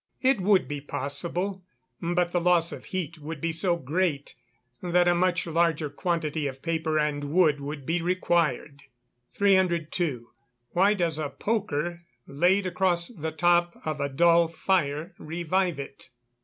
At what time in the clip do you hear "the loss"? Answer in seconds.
2.31-2.71